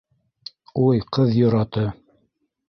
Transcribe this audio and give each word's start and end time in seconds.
—Уй 0.85 1.01
ҡыҙ 1.17 1.35
йораты! 1.43 1.85